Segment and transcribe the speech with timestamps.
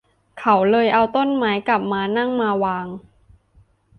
[0.39, 2.87] เขาเลยเอาต้นไม้กับม้านั่งมาวาง